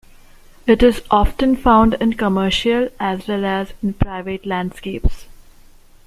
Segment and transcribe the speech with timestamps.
[0.65, 5.27] It is often found in commercial as well as in private landscapes.